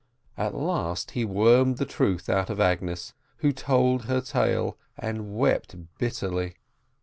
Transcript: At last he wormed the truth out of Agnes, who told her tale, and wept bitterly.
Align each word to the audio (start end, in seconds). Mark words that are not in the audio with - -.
At 0.35 0.55
last 0.55 1.11
he 1.11 1.23
wormed 1.23 1.77
the 1.77 1.85
truth 1.85 2.27
out 2.27 2.49
of 2.49 2.59
Agnes, 2.59 3.13
who 3.37 3.51
told 3.51 4.05
her 4.05 4.19
tale, 4.19 4.75
and 4.97 5.35
wept 5.37 5.75
bitterly. 5.99 6.55